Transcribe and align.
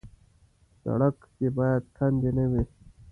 سړک 0.81 1.17
کې 1.35 1.47
باید 1.57 1.83
کندې 1.97 2.29
نه 2.37 2.45
وي. 2.51 2.63